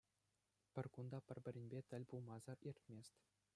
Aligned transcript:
Пӗр 0.73 0.85
кун 0.93 1.05
та 1.11 1.19
пӗр-пӗринпе 1.27 1.79
тӗл 1.89 2.03
пулмасӑр 2.09 2.57
иртмест. 2.69 3.13